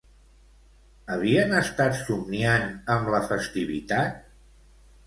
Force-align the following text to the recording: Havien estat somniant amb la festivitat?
Havien 1.15 1.53
estat 1.59 1.99
somniant 2.01 2.67
amb 2.97 3.13
la 3.17 3.21
festivitat? 3.31 4.31